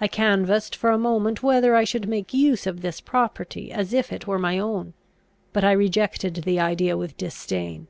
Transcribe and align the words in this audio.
I 0.00 0.08
canvassed 0.08 0.74
for 0.74 0.90
a 0.90 0.98
moment 0.98 1.40
whether 1.40 1.76
I 1.76 1.84
should 1.84 2.08
make 2.08 2.34
use 2.34 2.66
of 2.66 2.80
this 2.80 3.00
property 3.00 3.70
as 3.70 3.92
if 3.92 4.12
it 4.12 4.26
were 4.26 4.36
my 4.40 4.58
own; 4.58 4.94
but 5.52 5.62
I 5.62 5.70
rejected 5.70 6.34
the 6.42 6.58
idea 6.58 6.96
with 6.96 7.16
disdain. 7.16 7.86